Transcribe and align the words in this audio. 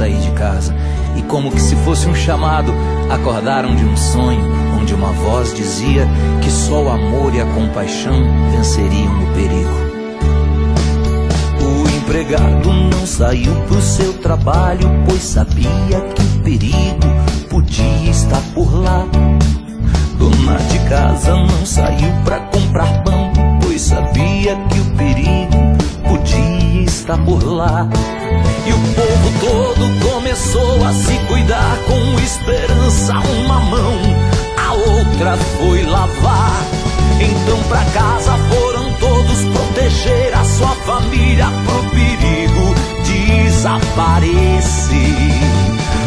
sair 0.00 0.18
de 0.18 0.30
casa. 0.30 0.74
E 1.14 1.22
como 1.22 1.52
que 1.52 1.60
se 1.60 1.76
fosse 1.76 2.08
um 2.08 2.14
chamado, 2.14 2.72
acordaram 3.10 3.76
de 3.76 3.84
um 3.84 3.96
sonho 3.96 4.40
onde 4.80 4.94
uma 4.94 5.12
voz 5.12 5.52
dizia 5.54 6.08
que 6.40 6.50
só 6.50 6.82
o 6.84 6.88
amor 6.88 7.34
e 7.34 7.40
a 7.40 7.44
compaixão 7.44 8.14
venceriam 8.50 9.22
o 9.22 9.26
perigo. 9.34 9.80
O 11.60 11.88
empregado 11.98 12.72
não 12.72 13.06
saiu 13.06 13.54
pro 13.68 13.82
seu 13.82 14.14
trabalho, 14.14 14.88
pois 15.06 15.22
sabia 15.22 15.68
que 16.14 16.22
o 16.22 16.42
perigo 16.44 17.06
podia 17.50 18.10
estar 18.10 18.42
por 18.54 18.72
lá. 18.72 19.06
Dona 20.16 20.56
de 20.56 20.78
casa 20.88 21.36
não 21.36 21.66
saiu 21.66 22.10
pra 22.24 22.40
comprar 22.40 23.02
pão, 23.02 23.30
pois 23.62 23.82
sabia 23.82 24.56
que 24.70 24.80
o 24.80 24.84
perigo 24.96 25.58
podia 26.08 26.84
estar 26.84 27.18
por 27.18 27.44
lá. 27.44 27.86
E 28.70 28.72
o 28.72 28.78
povo 28.94 29.32
todo 29.40 29.90
começou 30.12 30.84
a 30.84 30.92
se 30.92 31.18
cuidar 31.26 31.76
com 31.88 32.20
esperança, 32.20 33.14
uma 33.14 33.58
mão, 33.58 33.96
a 34.56 34.72
outra 34.74 35.36
foi 35.36 35.82
lavar. 35.82 36.62
Então 37.18 37.60
pra 37.64 37.84
casa 37.86 38.38
foram 38.48 38.92
todos 38.94 39.44
proteger 39.46 40.32
a 40.38 40.44
sua 40.44 40.76
família 40.86 41.48
pro 41.66 41.82
perigo 41.90 42.76
desaparecer. 43.04 44.30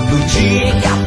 No 0.10 0.20
dia 0.20 0.70
em 0.70 0.80
que 0.80 0.88
a 0.88 1.06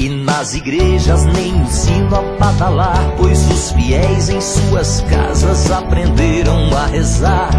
E 0.00 0.08
nas 0.08 0.54
igrejas 0.54 1.26
nem 1.26 1.62
o 1.62 1.66
sino 1.68 2.16
a 2.16 2.22
badalar, 2.38 3.14
pois 3.18 3.38
os 3.50 3.70
fiéis 3.72 4.30
em 4.30 4.40
suas 4.40 5.02
casas 5.02 5.70
aprenderam 5.70 6.74
a 6.74 6.86
rezar. 6.86 7.50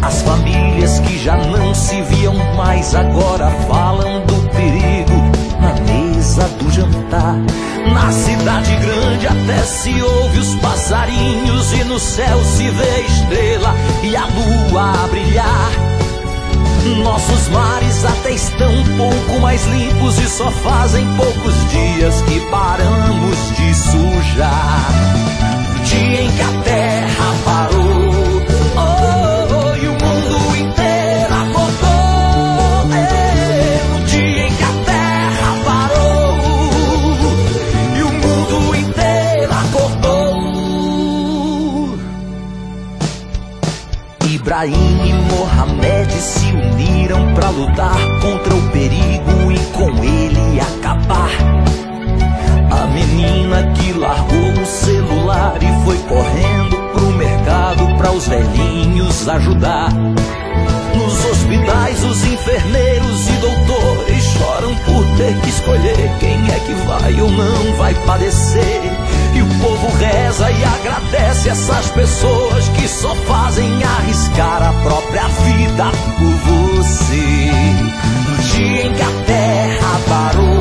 As 0.00 0.22
famílias 0.22 1.00
que 1.00 1.18
já 1.18 1.36
não 1.36 1.74
se 1.74 2.00
viam 2.02 2.36
mais 2.54 2.94
agora 2.94 3.50
falam 3.66 4.24
do 4.26 4.48
perigo 4.50 5.20
na 5.60 5.74
mesa 5.92 6.48
do 6.50 6.70
jantar. 6.70 7.34
Na 7.92 8.12
cidade 8.12 8.76
grande 8.76 9.26
até 9.26 9.58
se 9.64 10.00
ouve 10.00 10.38
os 10.38 10.54
passarinhos 10.60 11.72
e 11.72 11.82
no 11.82 11.98
céu 11.98 12.38
se 12.44 12.70
vê 12.70 13.00
estrela 13.00 13.74
e 14.04 14.14
a 14.14 14.24
lua 14.24 15.02
a 15.02 15.08
brilhar. 15.08 15.98
Nossos 17.08 17.48
mares 17.48 18.04
até 18.04 18.32
estão 18.32 18.70
um 18.70 18.84
pouco 18.98 19.40
mais 19.40 19.64
limpos 19.64 20.18
e 20.18 20.28
só 20.28 20.50
fazem 20.50 21.06
poucos 21.16 21.54
dias 21.70 22.20
Ibrahim 44.38 45.00
e 45.04 45.12
Mohamed 45.34 46.12
se 46.12 46.46
uniram 46.52 47.34
pra 47.34 47.50
lutar 47.50 47.98
contra 48.22 48.54
o 48.54 48.70
perigo 48.70 49.50
e 49.50 49.58
com 49.72 49.90
ele 50.04 50.60
acabar. 50.60 51.30
A 52.70 52.86
menina 52.86 53.64
que 53.74 53.92
largou 53.94 54.62
o 54.62 54.64
celular 54.64 55.58
e 55.60 55.84
foi 55.84 55.98
correndo 56.08 56.76
pro 56.92 57.12
mercado 57.14 57.96
pra 57.98 58.12
os 58.12 58.28
velhinhos 58.28 59.28
ajudar. 59.28 59.92
Nos 60.94 61.24
hospitais, 61.24 62.04
os 62.04 62.24
enfermeiros 62.24 63.28
e 63.28 63.32
doutores 63.40 64.22
choram 64.22 64.74
por 64.84 65.04
ter 65.16 65.34
que 65.40 65.48
escolher 65.48 66.10
quem 66.20 66.48
é 66.48 66.60
que 66.60 66.74
vai 66.86 67.20
ou 67.20 67.30
não 67.30 67.76
vai 67.76 67.92
padecer. 68.06 68.82
E 69.34 69.42
o 69.42 69.48
povo 69.60 69.88
reza 69.96 70.48
e 70.50 70.64
agradece 70.88 71.50
essas 71.50 71.90
pessoas 71.90 72.68
que 72.70 72.88
só 72.88 73.14
fazem 73.14 73.82
arriscar 73.84 74.62
a 74.62 74.72
própria 74.82 75.28
vida 75.28 75.84
por 76.18 76.52
você. 76.52 77.50
No 78.28 78.42
dia 78.42 78.86
em 78.86 78.92
que 78.94 79.02
a 79.02 79.24
terra 79.26 80.00
parou. 80.08 80.57